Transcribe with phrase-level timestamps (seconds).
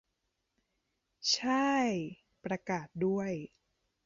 [1.37, 1.89] ช่าย
[2.43, 3.33] ประกาศด้วย